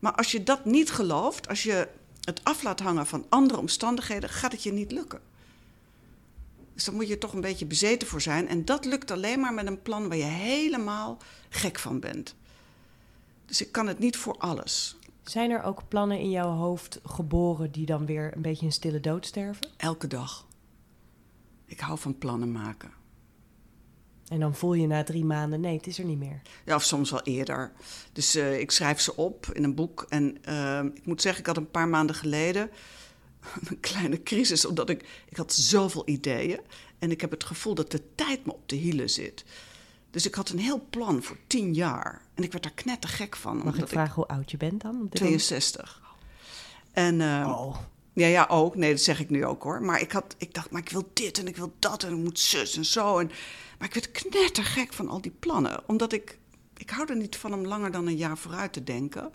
[0.00, 1.88] Maar als je dat niet gelooft, als je
[2.20, 5.20] het af laat hangen van andere omstandigheden, gaat het je niet lukken.
[6.74, 8.48] Dus daar moet je toch een beetje bezeten voor zijn.
[8.48, 12.34] En dat lukt alleen maar met een plan waar je helemaal gek van bent.
[13.46, 14.96] Dus ik kan het niet voor alles.
[15.22, 19.00] Zijn er ook plannen in jouw hoofd geboren die dan weer een beetje een stille
[19.00, 19.68] dood sterven?
[19.76, 20.46] Elke dag.
[21.64, 22.90] Ik hou van plannen maken.
[24.28, 26.42] En dan voel je na drie maanden, nee, het is er niet meer.
[26.64, 27.72] Ja, of soms wel eerder.
[28.12, 30.06] Dus eh, ik schrijf ze op in een boek.
[30.08, 32.70] En eh, ik moet zeggen, ik had een paar maanden geleden
[33.68, 36.60] een kleine crisis, omdat ik, ik had zoveel ideeën.
[36.98, 39.44] En ik heb het gevoel dat de tijd me op de hielen zit.
[40.10, 42.22] Dus ik had een heel plan voor tien jaar.
[42.34, 43.56] En ik werd daar knettergek van.
[43.56, 45.02] Mag ik vragen hoe oud je bent dan?
[45.02, 45.46] op dit moment?
[45.46, 46.00] 62.
[46.92, 47.76] En eh, Oh,
[48.16, 48.76] ja, ja, ook.
[48.76, 49.82] Nee, dat zeg ik nu ook hoor.
[49.82, 52.24] Maar ik, had, ik dacht, maar ik wil dit en ik wil dat en ik
[52.24, 53.18] moet zus en zo.
[53.18, 53.30] En,
[53.78, 55.82] maar ik werd knettergek van al die plannen.
[55.86, 56.38] Omdat ik,
[56.76, 59.32] ik hou er niet van om langer dan een jaar vooruit te denken.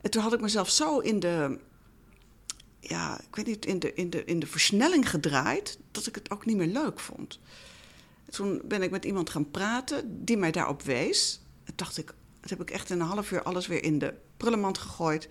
[0.00, 1.58] En toen had ik mezelf zo in de,
[2.80, 5.78] ja, ik weet niet, in de, in de, in de versnelling gedraaid...
[5.90, 7.40] dat ik het ook niet meer leuk vond.
[8.30, 11.40] Toen ben ik met iemand gaan praten die mij daarop wees.
[11.64, 12.14] En dacht ik,
[12.48, 15.28] dat heb ik echt in een half uur alles weer in de prullenmand gegooid.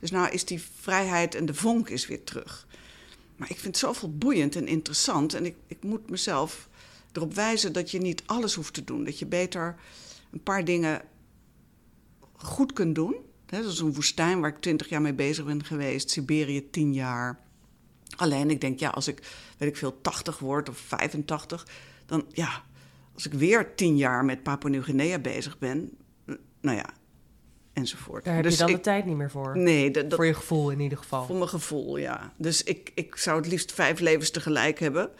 [0.00, 2.66] Dus nou is die vrijheid en de vonk is weer terug.
[3.36, 5.34] Maar ik vind het zoveel boeiend en interessant.
[5.34, 6.68] En ik, ik moet mezelf
[7.12, 9.04] erop wijzen dat je niet alles hoeft te doen.
[9.04, 9.76] Dat je beter
[10.30, 11.02] een paar dingen
[12.32, 13.16] goed kunt doen.
[13.46, 16.10] Hè, zoals een woestijn waar ik twintig jaar mee bezig ben geweest.
[16.10, 17.38] Siberië tien jaar.
[18.16, 19.22] Alleen ik denk, ja, als ik,
[19.58, 21.66] weet ik veel, 80 word of 85...
[22.06, 22.64] dan ja,
[23.14, 25.90] als ik weer tien jaar met Papua Nieuw-Guinea bezig ben...
[26.60, 26.86] nou ja,
[27.72, 28.24] enzovoort.
[28.24, 29.58] daar heb Dus je dan ik- de tijd niet meer voor.
[29.58, 31.26] Nee, dat, dat, Voor je gevoel in ieder geval.
[31.26, 32.32] voor mijn gevoel, ja.
[32.36, 35.10] Dus ik, ik zou het liefst vijf levens tegelijk hebben.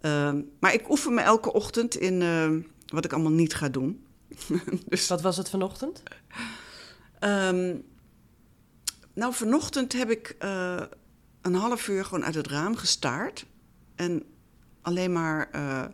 [0.00, 4.04] Ehm, maar ik oefen me elke ochtend in ehm, wat ik allemaal niet ga doen.
[4.88, 6.02] dus, Wat was het vanochtend?
[7.18, 7.76] ehm,
[9.14, 10.82] nou, vanochtend heb ik eh,
[11.42, 13.46] een half uur gewoon uit het raam gestaard.
[13.94, 14.22] En
[14.82, 15.84] alleen maar eh,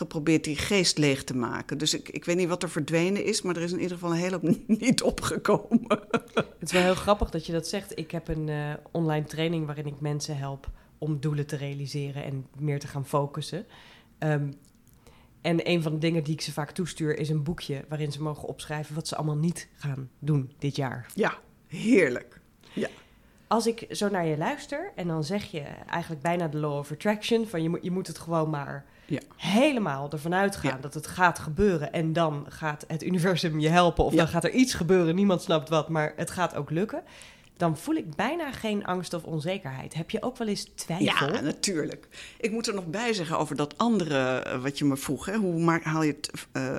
[0.00, 1.78] geprobeerd die geest leeg te maken.
[1.78, 4.12] Dus ik, ik weet niet wat er verdwenen is, maar er is in ieder geval
[4.12, 6.00] een hele hoop niet opgekomen.
[6.32, 7.98] Het is wel heel grappig dat je dat zegt.
[7.98, 12.46] Ik heb een eh, online training waarin ik mensen help om doelen te realiseren en
[12.58, 13.66] meer te gaan focussen.
[14.18, 14.52] Ehm,
[15.40, 18.22] en een van de dingen die ik ze vaak toestuur is een boekje waarin ze
[18.22, 21.06] mogen opschrijven wat ze allemaal niet gaan doen dit jaar.
[21.14, 22.40] ja, heerlijk.
[23.50, 26.90] Als ik zo naar je luister en dan zeg je eigenlijk bijna de law of
[26.92, 29.20] attraction van je moet, je moet het gewoon maar Ja.
[29.36, 30.80] helemaal ervan uitgaan Ja.
[30.80, 34.18] dat het gaat gebeuren en dan gaat het universum je helpen of Ja.
[34.18, 37.02] dan gaat er iets gebeuren, niemand snapt wat, maar het gaat ook lukken.
[37.56, 39.94] Dan voel ik bijna geen angst of onzekerheid.
[39.94, 41.04] Heb je ook wel eens twijfel?
[41.34, 42.08] Ja, natuurlijk.
[42.40, 45.26] Ik moet er nog bij zeggen over dat andere eh, wat je me vroeg.
[45.26, 45.36] Hè?
[45.36, 46.78] Hoe maak, haal je het, eh,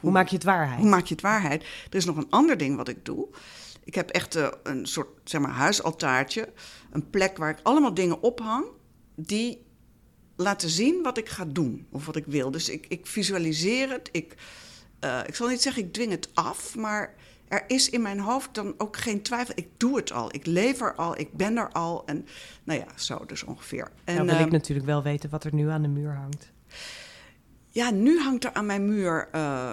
[0.00, 0.80] hoe, maak je het waarheid?
[0.80, 1.62] Hoe maak je het waarheid?
[1.62, 3.26] Er is nog een ander ding wat ik doe.
[3.86, 6.52] Ik heb echt uh, een soort zeg maar, huisaltaartje.
[6.90, 8.64] Een plek waar ik allemaal dingen ophang
[9.14, 9.64] die
[10.36, 12.50] laten zien wat ik ga doen of wat ik wil.
[12.50, 14.08] Dus ik, ik visualiseer het.
[14.12, 14.34] Ik,
[15.04, 17.14] uh, ik zal niet zeggen ik dwing het af, maar
[17.48, 19.54] er is in mijn hoofd dan ook geen twijfel.
[19.56, 22.06] Ik doe het al, ik lever al, ik ben er al.
[22.06, 22.26] En
[22.64, 23.90] nou ja, zo dus ongeveer.
[24.04, 26.52] En, nou wil ik natuurlijk wel weten wat er nu aan de muur hangt.
[27.70, 29.72] Ja, nu hangt er aan mijn muur uh,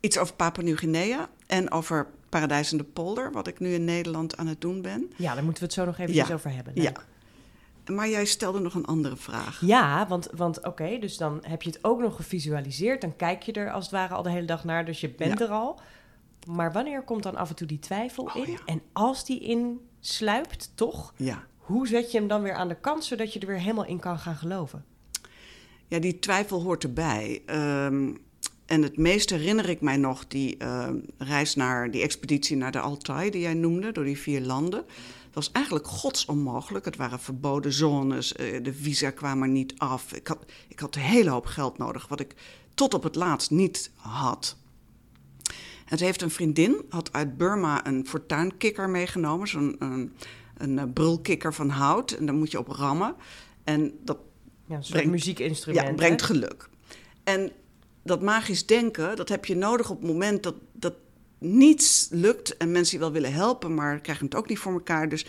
[0.00, 4.36] iets over Papua Nieuw-Guinea en over Paradijs in de Polder, wat ik nu in Nederland
[4.36, 5.12] aan het doen ben.
[5.16, 6.72] Ja, daar moeten we het zo nog even over hebben.
[6.74, 6.92] Ja.
[7.86, 9.60] Maar jij stelde nog een andere vraag.
[9.60, 13.00] Ja, want, want oké, dus dan heb je het ook nog gevisualiseerd.
[13.00, 15.40] Dan kijk je er als het ware al de hele dag naar, dus je bent
[15.40, 15.80] er al.
[16.46, 18.58] Maar wanneer komt dan af en toe die twijfel oh, in?
[18.66, 21.14] En als die insluipt, toch?
[21.16, 21.44] Ja.
[21.56, 24.00] Hoe zet je hem dan weer aan de kant, zodat je er weer helemaal in
[24.00, 24.84] kan gaan geloven?
[25.86, 27.42] Ja, die twijfel hoort erbij.
[27.46, 28.18] Um,
[28.68, 32.80] en het meest herinner ik mij nog die uh, reis naar die expeditie naar de
[32.80, 34.84] Altai, die jij noemde, door die vier landen.
[35.24, 36.84] Het was eigenlijk godsonmogelijk.
[36.84, 40.12] Het waren verboden zones, uh, de visa kwamen niet af.
[40.12, 42.34] Ik had, ik had een hele hoop geld nodig, wat ik
[42.74, 44.56] tot op het laatst niet had.
[45.96, 50.12] Ze heeft een vriendin, had uit Burma een fortuinkikker meegenomen, zo'n een,
[50.56, 52.10] een, een brulkikker van hout.
[52.10, 53.14] En daar moet je op rammen.
[53.64, 54.18] En dat
[54.66, 55.86] ja, brengt, muziekinstrument.
[55.86, 56.68] Ja, brengt geluk.
[57.24, 57.52] En
[58.08, 60.94] dat magisch denken, dat heb je nodig op het moment dat, dat
[61.38, 65.08] niets lukt en mensen je wel willen helpen, maar krijgen het ook niet voor elkaar.
[65.08, 65.26] Dus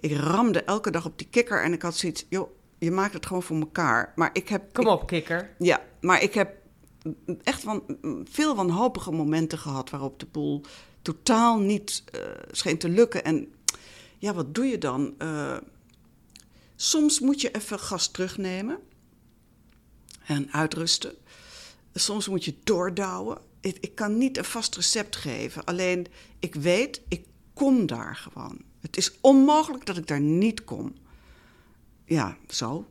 [0.00, 3.26] ik ramde elke dag op die kikker en ik had zoiets, joh, je maakt het
[3.26, 4.12] gewoon voor elkaar.
[4.16, 4.72] Maar ik heb.
[4.72, 5.50] Kom op, kikker.
[5.58, 6.54] Ja, maar ik heb
[7.42, 7.82] echt van,
[8.24, 10.62] veel wanhopige momenten gehad waarop de boel
[11.02, 13.24] totaal niet uh, scheen te lukken.
[13.24, 13.54] En
[14.18, 15.14] ja, wat doe je dan?
[15.18, 15.56] Uh,
[16.76, 18.78] soms moet je even gas terugnemen
[20.26, 21.14] en uitrusten.
[21.94, 23.38] Soms moet je doordouwen.
[23.60, 25.64] Ik, ik kan niet een vast recept geven.
[25.64, 26.06] Alleen
[26.38, 28.60] ik weet, ik kom daar gewoon.
[28.80, 30.94] Het is onmogelijk dat ik daar niet kom.
[32.04, 32.86] Ja, zo.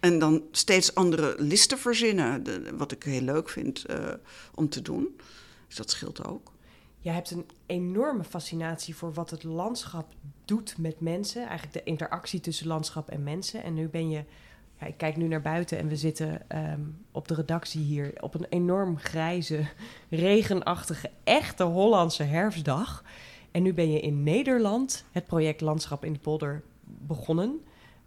[0.00, 2.44] En dan steeds andere listen verzinnen,
[2.76, 4.08] wat ik heel leuk vind uh,
[4.54, 5.20] om te doen.
[5.66, 6.52] Dus dat scheelt ook.
[7.00, 11.46] Je hebt een enorme fascinatie voor wat het landschap doet met mensen.
[11.46, 13.62] Eigenlijk de interactie tussen landschap en mensen.
[13.62, 14.24] En nu ben je
[14.80, 16.80] ja, ik kijk nu naar buiten en we zitten ehm,
[17.12, 19.66] op de redactie hier op een enorm grijze,
[20.08, 23.04] regenachtige, echte Hollandse herfstdag.
[23.50, 27.60] En nu ben je in Nederland het project Landschap in de Polder begonnen.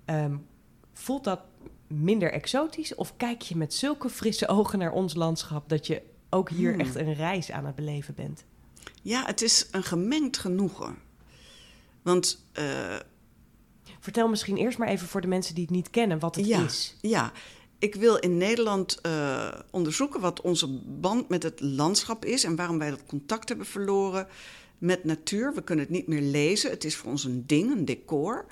[0.06, 0.38] Ehm,
[0.94, 1.40] voelt dat
[1.88, 6.50] minder exotisch of kijk je met zulke frisse ogen naar ons landschap dat je ook
[6.50, 6.80] hier hmm.
[6.80, 8.46] echt een reis aan het beleven bent?
[9.02, 10.98] Ja, het is een gemengd genoegen.
[12.02, 12.96] Want uh,
[14.02, 16.96] Vertel misschien eerst maar even voor de mensen die het niet kennen wat het is.
[17.02, 17.32] Ja,
[17.80, 22.78] ik wil in Nederland uh, onderzoeken wat onze band met het landschap is en waarom
[22.78, 24.28] wij dat contact hebben verloren
[24.78, 25.54] met natuur.
[25.54, 26.70] We kunnen het niet meer lezen.
[26.70, 28.46] Het is voor ons een ding, een decor.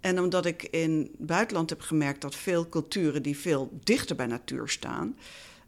[0.00, 4.26] En omdat ik in het buitenland heb gemerkt dat veel culturen die veel dichter bij
[4.26, 5.16] natuur staan,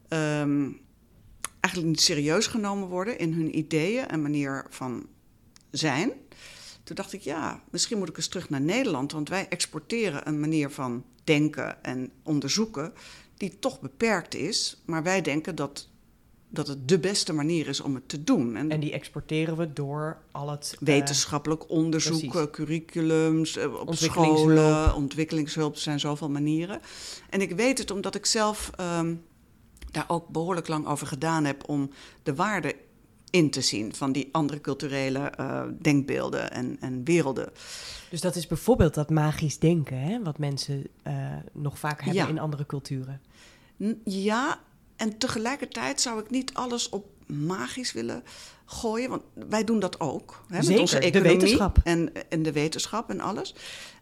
[0.09, 0.81] um,
[1.61, 5.07] eigenlijk niet serieus genomen worden in hun ideeën en manier van
[5.71, 6.13] zijn.
[6.90, 10.40] Toen dacht ik, ja, misschien moet ik eens terug naar Nederland, want wij exporteren een
[10.40, 12.92] manier van denken en onderzoeken
[13.37, 15.88] die toch beperkt is, maar wij denken dat,
[16.48, 18.57] dat het de beste manier is om het te doen.
[18.57, 20.72] En, en die exporteren we door al het...
[20.74, 26.81] Eh, wetenschappelijk onderzoek, curriculums, eh, op scholen, ontwikkelingshulp, er zijn zoveel manieren.
[27.29, 29.24] En ik weet het omdat ik zelf um,
[29.90, 31.90] daar ook behoorlijk lang over gedaan heb om
[32.22, 32.76] de waarde
[33.31, 37.53] in te zien van die andere culturele uh, denkbeelden en, en werelden.
[38.11, 40.23] Dus dat is bijvoorbeeld dat magisch denken, hè?
[40.23, 41.14] wat mensen uh,
[41.53, 43.21] nog vaak hebben in andere culturen.
[44.05, 44.61] Ja,
[44.97, 48.23] en tegelijkertijd zou ik niet alles op magisch willen
[48.64, 50.45] gooien, want wij doen dat ook.
[50.49, 51.79] Hè, Zeker, met onze economie de wetenschap.
[51.85, 53.55] En, en de wetenschap en alles.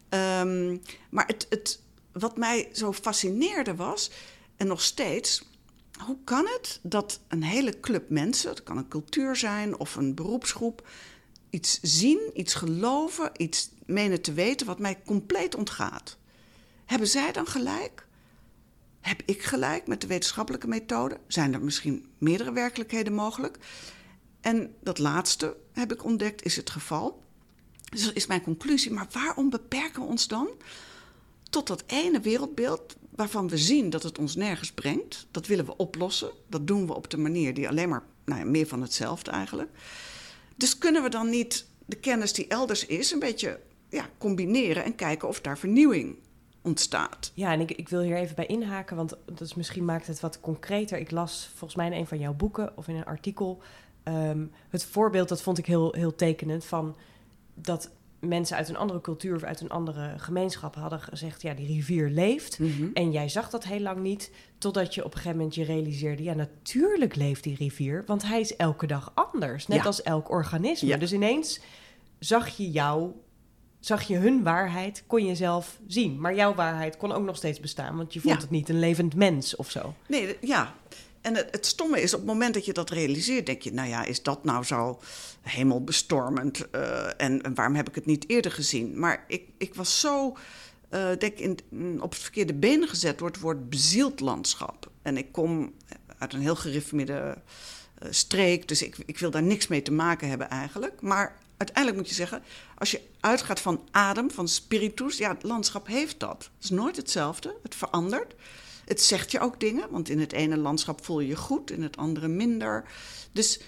[0.09, 4.11] Um, maar het, het, wat mij zo fascineerde was,
[4.57, 5.48] en nog steeds,
[6.05, 10.15] hoe kan het dat een hele club mensen, het kan een cultuur zijn of een
[10.15, 10.87] beroepsgroep,
[11.49, 16.17] iets zien, iets geloven, iets menen te weten wat mij compleet ontgaat?
[16.85, 18.07] Hebben zij dan gelijk?
[19.01, 21.19] Heb ik gelijk met de wetenschappelijke methode?
[21.27, 23.57] Zijn er misschien meerdere werkelijkheden mogelijk?
[24.41, 27.23] En dat laatste heb ik ontdekt, is het geval.
[27.89, 28.91] Dus dat is mijn conclusie.
[28.91, 30.49] Maar waarom beperken we ons dan
[31.49, 35.27] tot dat ene wereldbeeld waarvan we zien dat het ons nergens brengt.
[35.31, 36.31] Dat willen we oplossen.
[36.47, 39.69] Dat doen we op de manier die alleen maar, nou ja, meer van hetzelfde eigenlijk.
[40.55, 44.95] Dus kunnen we dan niet de kennis die elders is een beetje ja, combineren en
[44.95, 46.15] kijken of daar vernieuwing
[46.61, 47.31] ontstaat.
[47.33, 50.19] Ja, en ik, ik wil hier even bij inhaken, want dat is, misschien maakt het
[50.19, 50.97] wat concreter.
[50.97, 53.61] Ik las volgens mij in een van jouw boeken of in een artikel
[54.03, 56.95] ehm, het voorbeeld, dat vond ik heel, heel tekenend, van
[57.53, 61.67] dat mensen uit een andere cultuur of uit een andere gemeenschap hadden gezegd: ja, die
[61.67, 62.59] rivier leeft.
[62.59, 62.87] Mhm.
[62.93, 66.23] En jij zag dat heel lang niet, totdat je op een gegeven moment je realiseerde:
[66.23, 69.83] ja, natuurlijk leeft die rivier, want hij is elke dag anders, net Ja.
[69.83, 70.87] als elk organisme.
[70.87, 70.97] Ja.
[70.97, 71.59] Dus ineens
[72.19, 73.11] zag je jou,
[73.79, 76.19] zag je hun waarheid, kon je zelf zien.
[76.21, 78.41] Maar jouw waarheid kon ook nog steeds bestaan, want je vond Ja.
[78.41, 79.93] het niet een levend mens of zo.
[80.07, 80.73] Nee, ja.
[81.21, 84.05] En het, stomme is, op het moment dat je dat realiseert, denk je, nou ja,
[84.05, 84.99] is dat nou zo
[85.41, 86.69] hemelbestormend?
[86.69, 88.99] eh, en, en waarom heb ik het niet eerder gezien?
[88.99, 90.37] Maar ik, ik was zo,
[90.89, 94.89] eh, denk in, mm, op het verkeerde been gezet door het woord bezield landschap.
[95.01, 95.73] En ik kom
[96.17, 97.37] uit een heel gereformeerde
[97.97, 101.01] eh, streek, dus ik, ik wil daar niks mee te maken hebben eigenlijk.
[101.01, 102.43] Maar uiteindelijk moet je zeggen,
[102.75, 106.49] als je uitgaat van adem, van spiritus, ja, het landschap heeft dat.
[106.55, 108.33] Het is nooit hetzelfde, het verandert.
[108.89, 111.83] Het zegt je ook dingen, want in het ene landschap voel je je goed, in
[111.83, 112.83] het andere minder.
[113.31, 113.59] Dus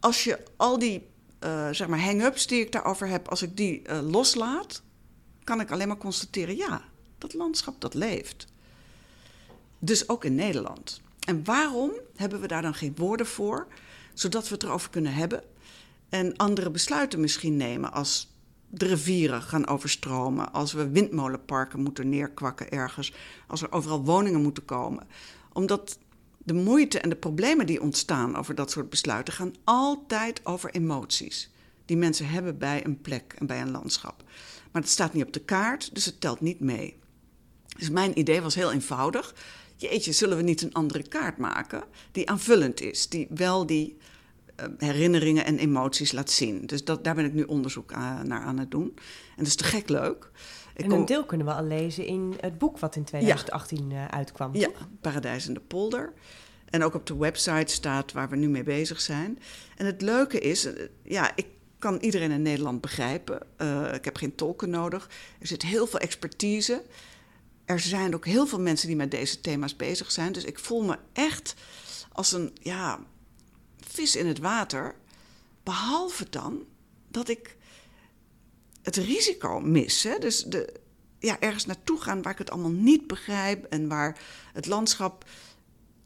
[0.00, 1.06] als je al die
[1.38, 4.82] eh, zeg maar hang-ups die ik daarover heb, als ik die eh, loslaat,
[5.44, 6.84] kan ik alleen maar constateren: ja,
[7.18, 8.46] dat landschap dat leeft.
[9.78, 11.00] Dus ook in Nederland.
[11.26, 13.66] En waarom hebben we daar dan geen woorden voor,
[14.14, 15.42] zodat we het erover kunnen hebben
[16.08, 18.28] en andere besluiten misschien nemen als
[18.68, 23.12] de rivieren gaan overstromen, als we windmolenparken moeten neerkwakken ergens,
[23.46, 25.06] als er overal woningen moeten komen.
[25.52, 25.98] Omdat
[26.38, 31.50] de moeite en de problemen die ontstaan over dat soort besluiten gaan altijd over emoties
[31.88, 34.22] die mensen hebben bij een plek en bij een landschap.
[34.72, 36.98] Maar het staat niet op de kaart, dus het telt niet mee.
[37.78, 39.34] Dus mijn idee was heel eenvoudig.
[39.76, 43.96] Jeetje, zullen we niet een andere kaart maken die aanvullend is, die wel die
[44.78, 46.66] herinneringen en emoties laat zien.
[46.66, 48.92] Dus dat, daar ben ik nu onderzoek aan- naar aan het doen.
[48.96, 50.30] En dat is te gek leuk.
[50.74, 53.92] Ik en kom- een deel kunnen we al lezen in het boek wat in 2018
[53.92, 54.54] eh, uitkwam.
[54.54, 54.88] Ja, toch?
[55.00, 56.12] Paradijs in de polder.
[56.70, 59.38] En ook op de website staat waar we nu mee bezig zijn.
[59.76, 61.46] En het leuke is, eh, ja, ik
[61.78, 63.40] kan iedereen in Nederland begrijpen.
[63.56, 65.10] Eh, ik heb geen tolken nodig.
[65.40, 66.82] Er zit heel veel expertise.
[67.64, 70.32] Er zijn ook heel veel mensen die met deze thema's bezig zijn.
[70.32, 71.54] Dus ik voel me echt
[72.12, 72.98] als een ja,
[73.88, 74.94] vis in het water.
[75.62, 76.64] Behalve dan
[77.08, 77.56] dat ik
[78.82, 80.02] het risico mis.
[80.02, 80.18] Hè?
[80.18, 80.74] Dus de,
[81.18, 84.18] ja, ergens naartoe gaan waar ik het allemaal niet begrijp en waar
[84.52, 85.24] het landschap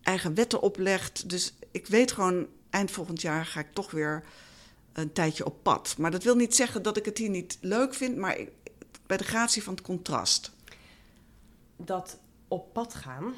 [0.02, 1.28] eigen wetten oplegt.
[1.28, 4.24] Dus ik weet gewoon, eind volgend jaar ga ik toch weer
[4.92, 5.94] een tijdje op pad.
[5.98, 8.38] Maar dat wil niet zeggen dat ik het hier niet leuk vind, maar
[9.06, 10.52] bij de gratie van het contrast.
[11.76, 12.18] Dat
[12.48, 13.34] op pad gaan,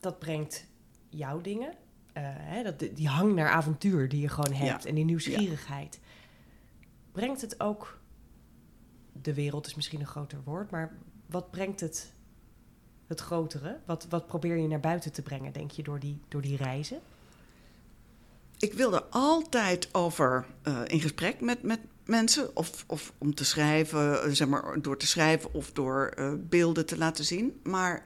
[0.00, 0.64] dat brengt
[1.08, 1.74] jouw dingen.
[2.16, 4.88] Eh, hè, dat, die hang naar avontuur die je gewoon hebt Ja.
[4.88, 6.00] en die nieuwsgierigheid.
[7.12, 7.98] Brengt het ook,
[9.12, 12.12] de wereld is misschien een groter woord, maar wat brengt het,
[13.06, 13.78] het grotere?
[13.84, 17.00] Wat, wat probeer je naar buiten te brengen, denk je, door die, door die reizen?
[18.58, 24.22] Ik wilde altijd over eh, in gesprek met, met mensen, of, of om te schrijven,
[24.22, 26.14] eh, zeg maar, door te schrijven of door
[26.48, 27.60] beelden te laten zien.
[27.62, 28.02] Maar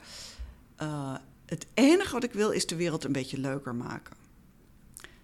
[1.51, 4.17] het enige wat ik wil is de wereld een beetje leuker maken.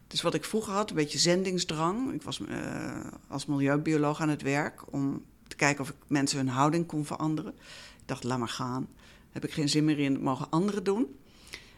[0.06, 2.12] Dus wat ik vroeger had, een beetje zendingsdrang.
[2.12, 6.48] Ik was eh, als milieubioloog aan het werk om te kijken of ik mensen hun
[6.48, 7.52] houding kon veranderen.
[7.98, 8.88] Ik dacht, laat maar gaan.
[9.30, 11.16] Heb ik geen zin meer in, dat mogen anderen doen.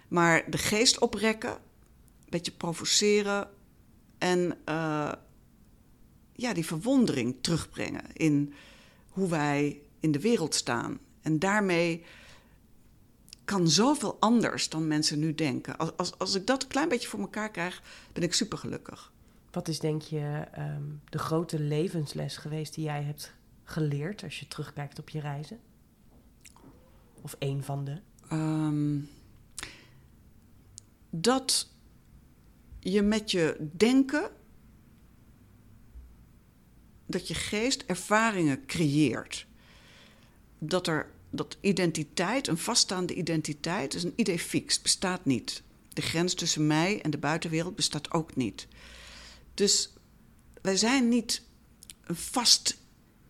[0.08, 3.48] Maar de geest oprekken, een beetje provoceren
[4.18, 5.12] en eh,
[6.32, 8.54] ja, die verwondering terugbrengen in
[9.08, 10.98] hoe wij in de wereld staan.
[11.22, 12.04] En daarmee
[13.48, 15.78] kan zoveel anders dan mensen nu denken.
[15.78, 17.82] Als, als, als ik dat een klein beetje voor elkaar krijg,
[18.12, 19.12] ben ik supergelukkig.
[19.50, 23.34] Wat is denk je ehm, de grote levensles geweest die jij hebt
[23.64, 25.61] geleerd als je terugkijkt op je reizen?
[27.22, 28.00] Of één van de?
[28.28, 29.00] Ehm,
[31.11, 31.68] dat
[32.80, 34.30] je met je denken,
[37.06, 39.46] dat je geest ervaringen creëert.
[40.58, 45.62] Dat er dat identiteit, een vaststaande identiteit, is een idee fix, bestaat niet.
[45.88, 48.67] De grens tussen mij en de buitenwereld bestaat ook niet.
[49.55, 49.93] Dus
[50.62, 51.43] wij zijn niet
[52.05, 52.79] een vast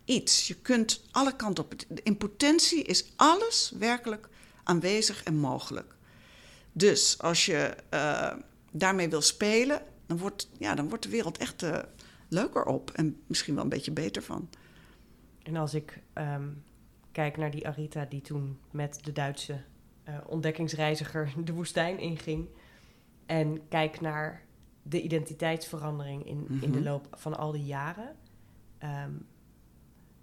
[0.05, 0.47] iets.
[0.47, 1.73] Je kunt alle kanten op.
[2.03, 4.29] In potentie is alles werkelijk
[4.63, 5.95] aanwezig en mogelijk.
[6.71, 8.33] Dus als je eh,
[8.71, 11.79] daarmee wil spelen, dan wordt, ja, dan wordt de wereld echt eh,
[12.27, 14.49] leuker op en misschien wel een beetje beter van.
[15.43, 16.47] En als ik ehm,
[17.19, 19.61] kijk naar die Arita die toen met de Duitse
[20.03, 22.47] eh, ontdekkingsreiziger de woestijn inging.
[23.25, 24.43] En kijk naar
[24.83, 26.87] de identiteitsverandering in, in de Mhm.
[26.87, 28.15] loop van al die jaren.
[28.77, 29.11] ehm,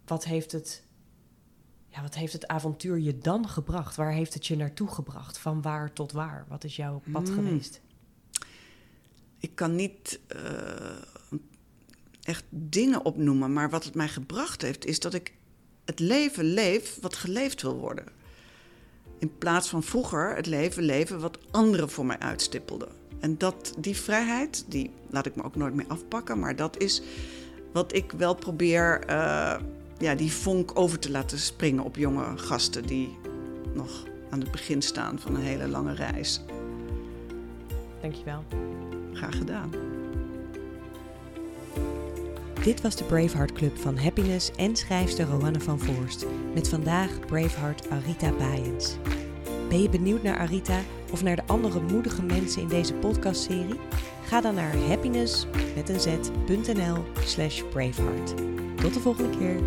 [0.07, 0.87] wat heeft het.
[1.89, 3.97] Ja, wat heeft het avontuur je dan gebracht?
[3.97, 5.39] Waar heeft het je naartoe gebracht?
[5.39, 6.45] Van waar tot waar?
[6.49, 7.35] Wat is jouw pad Hmm.
[7.37, 7.81] geweest?
[9.39, 11.03] Ik kan niet eh,
[12.23, 15.35] echt dingen opnoemen, maar wat het mij gebracht heeft, is dat ik
[15.87, 18.05] het leven leef wat geleefd wil worden.
[19.19, 22.89] In plaats van vroeger het leven leven wat anderen voor mij uitstippelden.
[23.21, 27.03] En dat, die vrijheid, die laat ik me ook nooit meer afpakken, maar dat is
[27.73, 29.61] wat ik wel probeer, eh,
[29.99, 33.19] ja, die vonk over te laten springen op jonge gasten die
[33.75, 36.41] nog aan het begin staan van een hele lange reis.
[38.01, 38.45] Dankjewel.
[39.13, 39.96] Graag gedaan.
[42.67, 46.27] Dit was de Braveheart Club van Happiness en schrijfster Rowanne van Voorst.
[46.55, 48.97] Met vandaag Braveheart Arita Baaiens.
[49.69, 50.81] Ben je benieuwd naar Arita
[51.13, 53.81] of naar de andere moedige mensen in deze podcastserie?
[54.25, 58.35] Ga dan naar happiness met een z.nl slash braveheart.
[58.77, 59.61] Tot de volgende keer.